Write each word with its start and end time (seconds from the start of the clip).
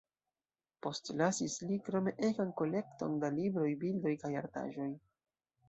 Postlasis 0.85 1.57
li 1.73 1.77
krome 1.89 2.15
egan 2.29 2.55
kolekton 2.63 3.21
da 3.25 3.33
libroj, 3.39 3.69
bildoj 3.87 4.17
kaj 4.25 4.35
artaĵoj. 4.45 4.93